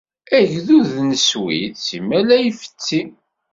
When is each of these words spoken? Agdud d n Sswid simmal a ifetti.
Agdud 0.37 0.87
d 0.95 0.97
n 1.07 1.11
Sswid 1.19 1.75
simmal 1.87 2.27
a 2.35 2.37
ifetti. 2.49 3.01